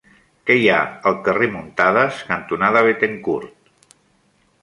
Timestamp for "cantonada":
2.31-2.83